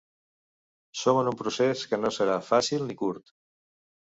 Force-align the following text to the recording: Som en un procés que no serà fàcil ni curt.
Som 1.01 1.19
en 1.23 1.29
un 1.33 1.37
procés 1.41 1.83
que 1.91 1.99
no 2.01 2.13
serà 2.17 2.39
fàcil 2.49 2.89
ni 2.89 2.99
curt. 3.03 3.35